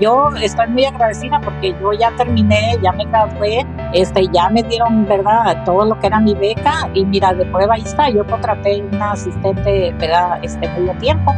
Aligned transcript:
yo 0.00 0.30
estoy 0.40 0.66
muy 0.68 0.84
agradecida 0.84 1.40
porque 1.40 1.74
yo 1.80 1.92
ya 1.92 2.10
terminé, 2.16 2.78
ya 2.82 2.92
me 2.92 3.04
gradué, 3.04 3.66
este, 3.92 4.26
ya 4.32 4.48
me 4.48 4.62
dieron, 4.62 5.06
¿verdad?, 5.06 5.64
todo 5.64 5.84
lo 5.84 5.98
que 5.98 6.06
era 6.06 6.20
mi 6.20 6.34
beca 6.34 6.88
y 6.94 7.04
mira, 7.04 7.32
de 7.34 7.44
prueba 7.46 7.74
ahí 7.74 7.82
está, 7.82 8.08
yo 8.08 8.26
contraté 8.26 8.82
una 8.82 9.12
asistente, 9.12 9.94
¿verdad?, 9.98 10.38
este 10.42 10.68
medio 10.68 10.92
tiempo 10.94 11.34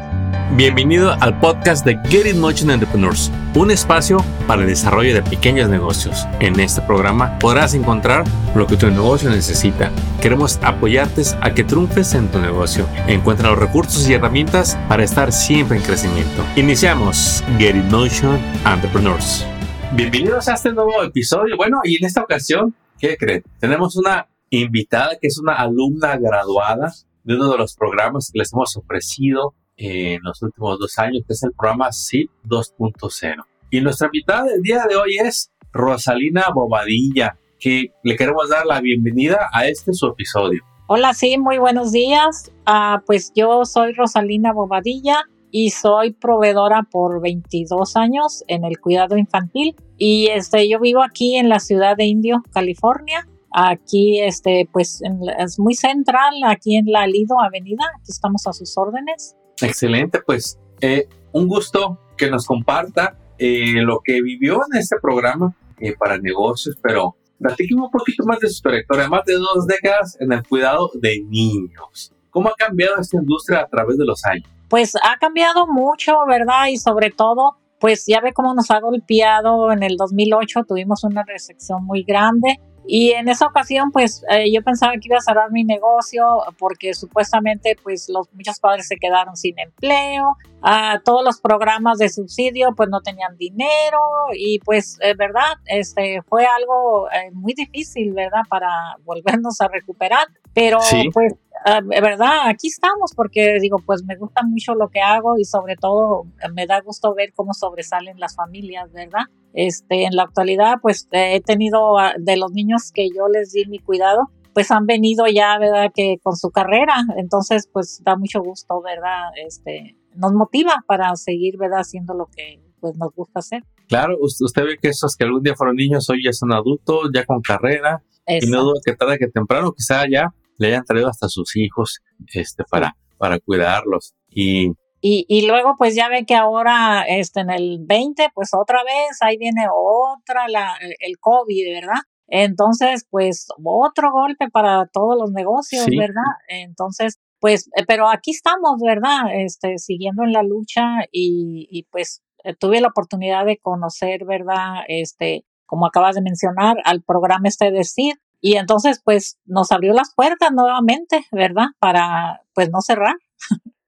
Bienvenido 0.55 1.13
al 1.19 1.41
podcast 1.41 1.83
de 1.83 1.99
Get 2.11 2.27
It 2.27 2.37
Motion 2.37 2.71
Entrepreneurs, 2.71 3.33
un 3.55 3.71
espacio 3.71 4.19
para 4.47 4.61
el 4.61 4.69
desarrollo 4.69 5.15
de 5.15 5.23
pequeños 5.23 5.71
negocios. 5.71 6.27
En 6.41 6.61
este 6.61 6.83
programa 6.83 7.39
podrás 7.39 7.73
encontrar 7.73 8.25
lo 8.55 8.67
que 8.67 8.77
tu 8.77 8.87
negocio 8.91 9.31
necesita. 9.31 9.91
Queremos 10.21 10.59
apoyarte 10.63 11.23
a 11.41 11.55
que 11.55 11.65
triunfes 11.65 12.13
en 12.13 12.31
tu 12.31 12.39
negocio. 12.39 12.87
Encuentra 13.07 13.49
los 13.49 13.61
recursos 13.61 14.07
y 14.07 14.13
herramientas 14.13 14.79
para 14.91 15.05
estar 15.05 15.33
siempre 15.33 15.79
en 15.79 15.85
crecimiento. 15.85 16.45
Iniciamos 16.55 17.43
Get 17.57 17.75
It 17.75 17.85
Motion 17.85 18.39
Entrepreneurs. 18.67 19.47
Bienvenidos 19.95 20.49
a 20.49 20.53
este 20.53 20.71
nuevo 20.71 21.03
episodio. 21.03 21.57
Bueno, 21.57 21.81
y 21.83 21.97
en 21.97 22.05
esta 22.05 22.21
ocasión, 22.21 22.75
¿qué 22.99 23.17
creen? 23.17 23.43
Tenemos 23.59 23.97
una 23.97 24.29
invitada 24.51 25.17
que 25.19 25.29
es 25.29 25.39
una 25.39 25.55
alumna 25.55 26.19
graduada 26.19 26.93
de 27.25 27.37
uno 27.37 27.51
de 27.51 27.57
los 27.57 27.75
programas 27.75 28.31
que 28.31 28.39
les 28.41 28.53
hemos 28.53 28.77
ofrecido 28.77 29.55
en 29.77 30.21
los 30.23 30.43
últimos 30.43 30.79
dos 30.79 30.99
años, 30.99 31.23
que 31.27 31.33
es 31.33 31.43
el 31.43 31.53
programa 31.53 31.93
SIP 31.93 32.31
2.0. 32.45 33.45
Y 33.71 33.81
nuestra 33.81 34.09
invitada 34.09 34.45
del 34.45 34.63
día 34.63 34.85
de 34.89 34.97
hoy 34.97 35.17
es 35.19 35.51
Rosalina 35.73 36.47
Bobadilla, 36.55 37.39
que 37.59 37.93
le 38.03 38.17
queremos 38.17 38.51
dar 38.51 38.67
la 38.67 38.81
bienvenida 38.81 39.49
a 39.53 39.67
este 39.67 39.93
su 39.93 40.07
episodio. 40.09 40.63
Hola, 40.89 41.15
sí, 41.15 41.39
muy 41.39 41.59
buenos 41.59 41.93
días. 41.93 42.53
Ah, 42.67 43.03
pues 43.07 43.33
yo 43.35 43.65
soy 43.65 43.93
Rosalina 43.95 44.53
Bobadilla 44.53 45.23
y 45.51 45.71
soy 45.71 46.13
proveedora 46.13 46.83
por 46.91 47.23
22 47.23 47.97
años 47.97 48.43
en 48.49 48.65
el 48.65 48.81
cuidado 48.81 49.17
infantil 49.17 49.77
y 49.97 50.29
este 50.29 50.69
yo 50.69 50.81
vivo 50.81 51.03
aquí 51.03 51.37
en 51.37 51.49
la 51.49 51.61
ciudad 51.61 51.97
de 51.97 52.07
Indio, 52.07 52.43
California. 52.53 53.29
Aquí 53.51 54.21
este 54.21 54.69
pues 54.73 55.03
es 55.39 55.59
muy 55.59 55.75
central 55.75 56.35
aquí 56.47 56.77
en 56.77 56.87
la 56.87 57.07
Lido 57.07 57.39
Avenida, 57.39 57.85
aquí 58.01 58.11
estamos 58.11 58.47
a 58.47 58.53
sus 58.53 58.77
órdenes. 58.77 59.37
Excelente, 59.61 60.21
pues 60.25 60.59
eh, 60.81 61.09
un 61.33 61.49
gusto 61.49 61.99
que 62.17 62.31
nos 62.31 62.47
comparta 62.47 63.17
eh, 63.39 63.83
lo 63.83 64.01
que 64.05 64.23
vivió 64.23 64.61
en 64.71 64.79
este 64.79 64.97
programa 65.01 65.55
eh, 65.79 65.95
para 65.99 66.19
negocios, 66.19 66.77
pero 66.83 67.17
platíqueme 67.39 67.83
un 67.83 67.91
poquito 67.91 68.25
más 68.25 68.39
de 68.39 68.49
su 68.49 68.63
trayectoria, 68.63 69.09
más 69.09 69.25
de 69.25 69.35
dos 69.35 69.67
décadas 69.67 70.17
en 70.21 70.33
el 70.33 70.47
cuidado 70.47 70.91
de 70.95 71.21
niños. 71.29 72.13
¿Cómo 72.31 72.49
ha 72.49 72.55
cambiado 72.55 72.97
esta 73.01 73.17
industria 73.17 73.61
a 73.61 73.69
través 73.69 73.99
de 73.99 74.05
los 74.05 74.25
años? 74.25 74.49
Pues 74.69 74.95
ha 74.97 75.19
cambiado 75.19 75.67
mucho, 75.67 76.15
¿verdad? 76.27 76.69
Y 76.69 76.79
sobre 76.79 77.11
todo, 77.11 77.59
pues 77.83 78.05
ya 78.07 78.21
ve 78.21 78.33
cómo 78.33 78.55
nos 78.55 78.71
ha 78.71 78.79
golpeado 78.79 79.73
en 79.73 79.83
el 79.83 79.97
2008, 79.97 80.63
tuvimos 80.69 81.03
una 81.03 81.25
recesión 81.25 81.85
muy 81.85 82.05
grande. 82.05 82.61
Y 82.87 83.11
en 83.11 83.29
esa 83.29 83.47
ocasión, 83.47 83.91
pues 83.91 84.25
eh, 84.31 84.53
yo 84.53 84.63
pensaba 84.63 84.93
que 84.93 85.09
iba 85.09 85.17
a 85.17 85.21
cerrar 85.21 85.51
mi 85.51 85.65
negocio 85.65 86.25
porque 86.61 86.95
supuestamente, 86.95 87.77
pues 87.83 88.09
los 88.09 88.33
muchos 88.35 88.61
padres 88.61 88.87
se 88.87 88.97
quedaron 88.99 89.37
sin 89.37 89.59
empleo, 89.59 90.37
ah, 90.63 91.01
todos 91.05 91.25
los 91.25 91.41
programas 91.41 91.99
de 91.99 92.09
subsidio, 92.09 92.73
pues 92.77 92.89
no 92.89 93.01
tenían 93.01 93.37
dinero. 93.37 93.99
Y 94.33 94.61
pues, 94.61 94.99
eh, 95.01 95.15
verdad, 95.17 95.59
este 95.67 96.23
fue 96.29 96.47
algo 96.47 97.11
eh, 97.11 97.33
muy 97.33 97.53
difícil, 97.53 98.13
verdad, 98.13 98.43
para 98.49 98.69
volvernos 99.05 99.61
a 99.61 99.67
recuperar. 99.67 100.29
Pero 100.55 100.79
pues 101.13 101.35
Ah, 101.65 101.81
verdad, 101.83 102.49
aquí 102.49 102.69
estamos 102.69 103.13
porque 103.15 103.59
digo, 103.61 103.79
pues 103.85 104.03
me 104.05 104.17
gusta 104.17 104.43
mucho 104.43 104.75
lo 104.75 104.89
que 104.89 105.01
hago 105.01 105.39
y 105.39 105.45
sobre 105.45 105.77
todo 105.77 106.25
eh, 106.43 106.49
me 106.53 106.67
da 106.67 106.81
gusto 106.81 107.15
ver 107.15 107.33
cómo 107.35 107.55
sobresalen 107.55 108.19
las 108.19 108.35
familias, 108.35 108.91
¿verdad? 108.93 109.27
Este, 109.53 110.05
en 110.05 110.17
la 110.17 110.25
actualidad, 110.25 110.77
pues 110.83 111.09
he 111.13 111.41
tenido 111.41 111.97
de 112.19 112.37
los 112.37 112.53
niños 112.53 112.91
que 112.93 113.09
yo 113.15 113.29
les 113.29 113.53
di 113.53 113.67
mi 113.67 113.79
cuidado, 113.79 114.31
pues 114.55 114.71
han 114.71 114.87
venido 114.87 115.27
ya, 115.27 115.57
¿verdad? 115.59 115.91
Que 115.95 116.19
con 116.23 116.37
su 116.37 116.51
carrera, 116.51 116.95
entonces 117.17 117.69
pues 117.73 118.01
da 118.03 118.17
mucho 118.17 118.43
gusto, 118.43 118.81
¿verdad? 118.83 119.31
Este, 119.47 119.97
nos 120.17 120.33
motiva 120.33 120.83
para 120.87 121.15
seguir, 121.17 121.59
¿verdad? 121.59 121.81
Haciendo 121.81 122.15
lo 122.15 122.27
que 122.27 122.61
pues 122.81 122.97
nos 122.97 123.15
gusta 123.15 123.39
hacer. 123.39 123.63
Claro, 123.89 124.17
usted 124.21 124.65
ve 124.65 124.77
que 124.81 124.89
esos 124.89 125.17
que 125.17 125.25
algún 125.25 125.43
día 125.43 125.55
fueron 125.55 125.77
niños 125.77 126.11
hoy 126.11 126.25
ya 126.25 126.33
son 126.33 126.53
adultos, 126.53 127.11
ya 127.15 127.25
con 127.25 127.41
carrera, 127.41 128.03
y 128.27 128.47
no 128.47 128.63
duda 128.63 128.81
que 128.85 128.95
tarde 128.95 129.19
que 129.19 129.29
temprano, 129.29 129.73
quizá 129.73 130.05
ya 130.11 130.35
le 130.59 130.69
hayan 130.69 130.85
traído 130.85 131.09
hasta 131.09 131.29
sus 131.29 131.57
hijos 131.57 132.01
este, 132.33 132.65
para, 132.71 132.97
para 133.19 133.39
cuidarlos. 133.39 134.15
Y, 134.29 134.73
y, 135.01 135.47
luego, 135.47 135.75
pues 135.77 135.97
ya 135.97 136.09
ve 136.09 136.25
que 136.25 136.37
ahora 136.37 137.03
este, 137.09 137.41
en 137.41 137.51
el 137.51 137.79
20, 137.81 138.29
pues 138.35 138.51
otra 138.55 138.85
vez, 138.85 139.21
ahí 139.21 139.37
viene 139.37 139.67
otra, 139.73 140.47
la, 140.49 140.77
el 140.81 141.19
COVID, 141.19 141.75
¿verdad? 141.75 142.03
Entonces, 142.29 143.05
pues 143.11 143.49
otro 143.63 144.13
golpe 144.13 144.49
para 144.49 144.87
todos 144.87 145.19
los 145.19 145.33
negocios, 145.33 145.87
¿verdad? 145.87 146.23
Entonces, 146.49 147.19
pues, 147.41 147.69
eh, 147.77 147.85
pero 147.87 148.09
aquí 148.09 148.31
estamos, 148.31 148.81
¿verdad? 148.81 149.35
Este, 149.35 149.79
siguiendo 149.79 150.23
en 150.23 150.33
la 150.33 150.43
lucha 150.43 150.83
y, 151.11 151.67
y 151.71 151.83
pues 151.91 152.23
eh, 152.45 152.55
tuve 152.55 152.81
la 152.81 152.89
oportunidad 152.89 153.45
de 153.45 153.59
conocer, 153.59 154.25
¿verdad? 154.25 154.85
Este, 154.89 155.45
como 155.67 155.87
acabas 155.87 156.15
de 156.15 156.23
mencionar, 156.23 156.77
al 156.85 157.03
programa 157.03 157.49
este 157.49 157.71
de 157.71 157.85
CID, 157.85 158.15
y 158.43 158.57
entonces, 158.57 159.01
pues, 159.05 159.39
nos 159.47 159.71
abrió 159.71 159.93
las 159.93 160.13
puertas 160.17 160.51
nuevamente, 160.53 161.25
¿verdad? 161.31 161.69
Para, 161.79 162.43
pues, 162.55 162.71
no 162.71 162.81
cerrar. 162.81 163.15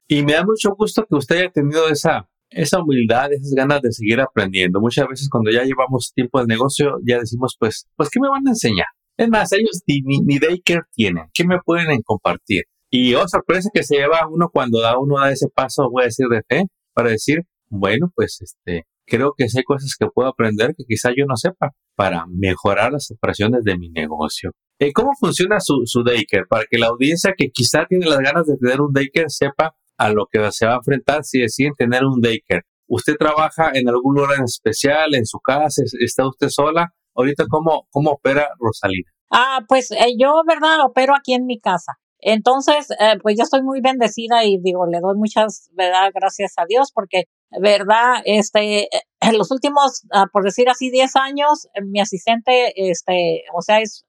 Y 0.06 0.22
me 0.22 0.34
da 0.34 0.44
mucho 0.44 0.70
gusto 0.76 1.04
que 1.09 1.16
usted 1.16 1.38
haya 1.38 1.50
tenido 1.50 1.88
esa, 1.88 2.28
esa 2.50 2.81
humildad, 2.81 3.32
esas 3.32 3.53
ganas 3.53 3.82
de 3.82 3.91
seguir 3.91 4.20
aprendiendo. 4.20 4.81
Muchas 4.81 5.09
veces 5.09 5.28
cuando 5.28 5.50
ya 5.50 5.64
llevamos 5.64 6.12
tiempo 6.14 6.38
de 6.38 6.47
negocio, 6.47 6.98
ya 7.04 7.19
decimos, 7.19 7.56
pues, 7.59 7.88
pues, 7.97 8.09
¿qué 8.10 8.20
me 8.20 8.28
van 8.28 8.47
a 8.47 8.50
enseñar? 8.50 8.87
Es 9.16 9.28
más, 9.28 9.50
ellos 9.53 9.82
ni, 9.88 10.03
ni, 10.03 10.38
daycare 10.38 10.82
tienen. 10.93 11.25
¿Qué 11.34 11.44
me 11.44 11.59
pueden 11.64 12.00
compartir? 12.03 12.64
Y 12.91 13.14
oh, 13.14 13.26
sorpresa 13.26 13.70
que 13.75 13.82
se 13.82 13.97
lleva 13.97 14.28
uno 14.31 14.50
cuando 14.53 14.81
da 14.81 14.97
uno 14.98 15.19
da 15.19 15.32
ese 15.32 15.48
paso, 15.53 15.91
voy 15.91 16.03
a 16.03 16.06
decir, 16.06 16.26
de 16.28 16.43
fe, 16.48 16.64
para 16.93 17.10
decir, 17.10 17.43
bueno, 17.69 18.12
pues, 18.14 18.38
este, 18.41 18.87
creo 19.06 19.34
que 19.37 19.44
hay 19.44 19.62
cosas 19.65 19.94
que 19.98 20.06
puedo 20.06 20.28
aprender 20.28 20.75
que 20.76 20.84
quizá 20.87 21.10
yo 21.16 21.25
no 21.26 21.37
sepa 21.37 21.72
para 21.97 22.26
mejorar 22.28 22.92
las 22.92 23.10
operaciones 23.10 23.65
de 23.65 23.76
mi 23.78 23.91
negocio. 23.91 24.53
Eh, 24.78 24.92
¿Cómo 24.92 25.12
funciona 25.19 25.60
su, 25.60 25.82
su 25.84 26.03
daycare? 26.03 26.47
Para 26.48 26.65
que 26.69 26.78
la 26.78 26.88
audiencia 26.88 27.34
que 27.37 27.50
quizá 27.50 27.87
tiene 27.87 28.06
las 28.06 28.19
ganas 28.19 28.47
de 28.47 28.56
tener 28.56 28.81
un 28.81 28.93
daycare 28.93 29.28
sepa 29.28 29.75
a 29.97 30.10
lo 30.10 30.26
que 30.31 30.41
se 30.50 30.66
va 30.66 30.75
a 30.75 30.76
enfrentar 30.76 31.25
si 31.25 31.41
deciden 31.41 31.75
tener 31.75 32.04
un 32.04 32.20
daycare. 32.20 32.62
¿Usted 32.87 33.14
trabaja 33.16 33.70
en 33.75 33.88
algún 33.88 34.16
lugar 34.16 34.38
en 34.38 34.44
especial, 34.44 35.14
en 35.14 35.25
su 35.25 35.38
casa? 35.38 35.82
¿Está 36.00 36.26
usted 36.26 36.48
sola? 36.48 36.93
Ahorita, 37.14 37.44
¿cómo, 37.48 37.87
cómo 37.91 38.10
opera 38.10 38.48
Rosalina? 38.59 39.10
Ah, 39.31 39.60
pues 39.69 39.91
eh, 39.91 40.14
yo, 40.19 40.43
¿verdad? 40.47 40.84
Opero 40.84 41.14
aquí 41.16 41.34
en 41.34 41.47
mi 41.47 41.59
casa. 41.59 41.94
Entonces, 42.27 42.91
eh, 42.99 43.19
pues 43.23 43.37
yo 43.39 43.45
estoy 43.45 43.62
muy 43.62 43.81
bendecida 43.81 44.45
y 44.45 44.59
digo, 44.59 44.87
le 44.87 45.01
doy 45.01 45.17
muchas, 45.17 45.71
¿verdad? 45.75 46.11
Gracias 46.12 46.55
a 46.57 46.65
Dios 46.67 46.91
porque 46.93 47.25
¿verdad? 47.61 48.17
Este, 48.25 48.89
en 49.21 49.39
los 49.39 49.51
últimos, 49.51 50.03
ah, 50.12 50.27
por 50.33 50.45
decir 50.45 50.69
así, 50.69 50.91
10 50.91 51.17
años, 51.17 51.69
mi 51.83 52.01
asistente, 52.01 52.91
este, 52.91 53.45
o 53.55 53.62
sea, 53.62 53.81
es 53.81 54.05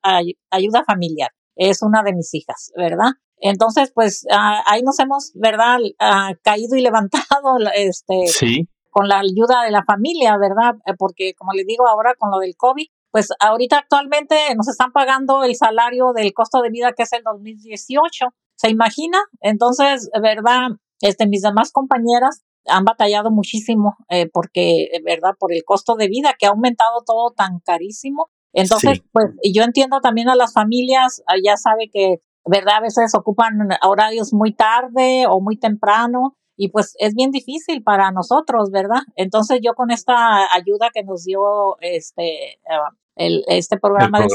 ayuda 0.50 0.84
familiar, 0.86 1.30
es 1.56 1.82
una 1.82 2.04
de 2.04 2.14
mis 2.14 2.34
hijas, 2.34 2.72
¿verdad? 2.76 3.12
Entonces, 3.38 3.92
pues 3.94 4.26
ah, 4.32 4.64
ahí 4.66 4.82
nos 4.82 5.00
hemos, 5.00 5.32
¿verdad? 5.36 5.78
Ah, 6.00 6.34
caído 6.44 6.76
y 6.76 6.82
levantado, 6.82 7.58
este, 7.76 8.28
sí. 8.28 8.68
con 8.90 9.08
la 9.08 9.20
ayuda 9.20 9.64
de 9.64 9.72
la 9.72 9.84
familia, 9.84 10.38
¿verdad? 10.38 10.76
Eh, 10.86 10.94
porque, 10.98 11.34
como 11.36 11.54
les 11.54 11.66
digo 11.66 11.88
ahora, 11.88 12.16
con 12.18 12.32
lo 12.32 12.40
del 12.40 12.56
COVID, 12.56 12.88
pues 13.16 13.30
ahorita 13.40 13.78
actualmente 13.78 14.36
nos 14.58 14.68
están 14.68 14.92
pagando 14.92 15.46
el 15.46 15.56
salario 15.56 16.12
del 16.12 16.34
costo 16.34 16.62
de 16.62 16.70
vida 16.70 16.92
que 16.92 17.04
es 17.04 17.14
el 17.14 17.24
2018. 17.24 18.26
¿Se 18.58 18.70
imagina? 18.70 19.20
Entonces, 19.40 20.10
¿verdad? 20.22 20.72
Este, 21.00 21.26
mis 21.26 21.42
demás 21.42 21.72
compañeras 21.72 22.44
han 22.68 22.84
batallado 22.84 23.32
muchísimo 23.32 23.96
eh, 24.10 24.30
porque, 24.30 24.90
eh, 24.92 25.02
¿verdad? 25.02 25.32
Por 25.40 25.54
el 25.54 25.64
costo 25.64 25.96
de 25.96 26.10
vida 26.10 26.36
que 26.38 26.46
ha 26.46 26.50
aumentado 26.50 27.04
todo 27.06 27.32
tan 27.32 27.62
carísimo. 27.62 28.28
Entonces, 28.52 29.02
pues 29.14 29.28
yo 29.50 29.64
entiendo 29.64 30.02
también 30.02 30.28
a 30.28 30.36
las 30.36 30.52
familias, 30.52 31.24
ah, 31.26 31.36
ya 31.42 31.56
sabe 31.56 31.90
que, 31.90 32.18
¿verdad? 32.46 32.80
A 32.80 32.82
veces 32.82 33.16
ocupan 33.16 33.54
horarios 33.84 34.34
muy 34.34 34.54
tarde 34.54 35.26
o 35.30 35.40
muy 35.40 35.56
temprano 35.56 36.36
y 36.58 36.68
pues 36.68 36.96
es 37.00 37.16
bien 37.16 37.32
difícil 37.32 37.82
para 37.82 38.12
nosotros, 38.12 38.72
¿verdad? 38.72 39.04
Entonces 39.16 39.62
yo 39.64 39.74
con 39.74 39.90
esta 39.90 40.54
ayuda 40.54 40.90
que 40.94 41.04
nos 41.04 41.24
dio 41.24 41.78
este, 41.80 42.60
ah, 42.70 42.90
el, 43.16 43.44
este 43.48 43.78
programa, 43.78 44.20
de 44.20 44.28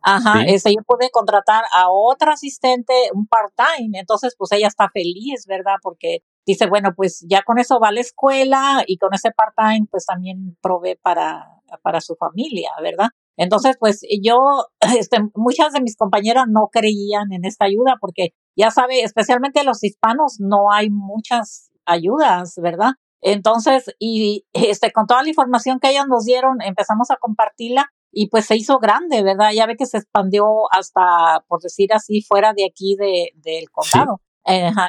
Ajá, 0.00 0.44
este, 0.46 0.70
yo 0.70 0.82
pude 0.86 1.10
contratar 1.10 1.64
a 1.72 1.90
otra 1.90 2.32
asistente, 2.32 2.92
un 3.12 3.26
part-time, 3.26 3.98
entonces 3.98 4.34
pues 4.38 4.52
ella 4.52 4.68
está 4.68 4.88
feliz, 4.90 5.44
¿verdad? 5.46 5.74
Porque 5.82 6.20
dice, 6.46 6.66
bueno, 6.68 6.94
pues 6.96 7.26
ya 7.28 7.42
con 7.42 7.58
eso 7.58 7.80
va 7.80 7.88
a 7.88 7.92
la 7.92 8.00
escuela 8.00 8.84
y 8.86 8.96
con 8.96 9.12
ese 9.12 9.30
part-time 9.32 9.86
pues 9.90 10.06
también 10.06 10.56
provee 10.62 10.96
para, 11.02 11.46
para 11.82 12.00
su 12.00 12.14
familia, 12.14 12.70
¿verdad? 12.80 13.08
Entonces, 13.36 13.76
pues 13.78 14.00
yo, 14.22 14.36
este, 14.98 15.18
muchas 15.34 15.72
de 15.72 15.80
mis 15.80 15.96
compañeras 15.96 16.46
no 16.48 16.68
creían 16.70 17.32
en 17.32 17.44
esta 17.44 17.64
ayuda 17.64 17.96
porque 18.00 18.34
ya 18.56 18.70
sabe, 18.70 19.02
especialmente 19.02 19.64
los 19.64 19.82
hispanos, 19.82 20.36
no 20.38 20.70
hay 20.72 20.90
muchas 20.90 21.70
ayudas, 21.84 22.54
¿verdad? 22.60 22.92
Entonces, 23.20 23.94
y 23.98 24.44
este, 24.52 24.92
con 24.92 25.06
toda 25.06 25.22
la 25.22 25.28
información 25.28 25.80
que 25.80 25.90
ellos 25.90 26.06
nos 26.08 26.24
dieron, 26.24 26.60
empezamos 26.62 27.10
a 27.10 27.16
compartirla 27.16 27.90
y 28.12 28.28
pues 28.28 28.46
se 28.46 28.56
hizo 28.56 28.78
grande, 28.78 29.22
¿verdad? 29.22 29.50
Ya 29.54 29.66
ve 29.66 29.76
que 29.76 29.86
se 29.86 29.98
expandió 29.98 30.72
hasta, 30.72 31.44
por 31.48 31.60
decir 31.60 31.92
así, 31.92 32.22
fuera 32.22 32.52
de 32.54 32.64
aquí 32.64 32.96
de, 32.96 33.30
del 33.36 33.70
condado. 33.70 34.20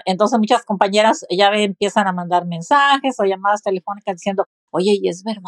Entonces 0.06 0.40
muchas 0.40 0.64
compañeras 0.64 1.26
ya 1.30 1.50
ve, 1.50 1.64
empiezan 1.64 2.08
a 2.08 2.14
mandar 2.14 2.46
mensajes 2.46 3.20
o 3.20 3.26
llamadas 3.26 3.62
telefónicas 3.62 4.16
diciendo, 4.16 4.46
oye, 4.72 4.98
y 5.02 5.10
es 5.10 5.24
verdad, 5.24 5.42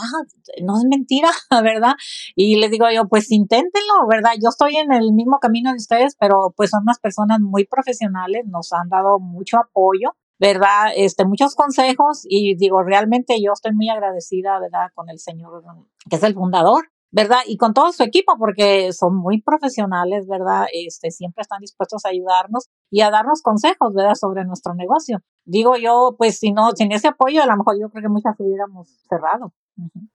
no 0.61 0.77
es 0.77 0.83
mentira, 0.83 1.29
¿verdad? 1.63 1.93
Y 2.35 2.57
les 2.57 2.71
digo 2.71 2.87
yo, 2.93 3.07
pues 3.07 3.31
inténtenlo, 3.31 4.07
¿verdad? 4.09 4.31
Yo 4.41 4.49
estoy 4.49 4.75
en 4.75 4.91
el 4.91 5.13
mismo 5.13 5.39
camino 5.39 5.71
de 5.71 5.77
ustedes, 5.77 6.15
pero 6.19 6.53
pues 6.57 6.71
son 6.71 6.81
unas 6.83 6.99
personas 6.99 7.39
muy 7.39 7.65
profesionales, 7.65 8.45
nos 8.47 8.73
han 8.73 8.89
dado 8.89 9.19
mucho 9.19 9.57
apoyo 9.57 10.13
¿verdad? 10.41 10.87
Este, 10.95 11.23
muchos 11.23 11.53
consejos 11.53 12.25
y 12.27 12.55
digo, 12.55 12.81
realmente 12.81 13.39
yo 13.39 13.53
estoy 13.53 13.73
muy 13.73 13.89
agradecida, 13.89 14.59
¿verdad? 14.59 14.87
Con 14.95 15.07
el 15.11 15.19
señor 15.19 15.63
que 16.09 16.15
es 16.15 16.23
el 16.23 16.33
fundador, 16.33 16.89
¿verdad? 17.11 17.39
Y 17.45 17.57
con 17.57 17.73
todo 17.73 17.91
su 17.91 18.03
equipo, 18.03 18.33
porque 18.39 18.93
son 18.93 19.15
muy 19.15 19.41
profesionales, 19.41 20.27
¿verdad? 20.27 20.65
Este, 20.73 21.11
siempre 21.11 21.41
están 21.41 21.59
dispuestos 21.59 22.05
a 22.05 22.09
ayudarnos 22.09 22.69
y 22.89 23.01
a 23.01 23.11
darnos 23.11 23.41
consejos, 23.41 23.93
¿verdad? 23.93 24.15
Sobre 24.15 24.45
nuestro 24.45 24.73
negocio. 24.73 25.19
Digo 25.45 25.75
yo, 25.75 26.15
pues 26.17 26.39
si 26.39 26.51
no, 26.51 26.71
sin 26.71 26.91
ese 26.91 27.09
apoyo, 27.09 27.43
a 27.43 27.45
lo 27.45 27.57
mejor 27.57 27.75
yo 27.79 27.89
creo 27.89 28.03
que 28.03 28.09
muchas 28.09 28.35
hubiéramos 28.39 28.89
cerrado. 29.09 29.53